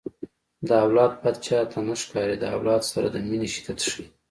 [0.67, 4.05] د اولاد بد چاته نه ښکاري د اولاد سره د مینې شدت ښيي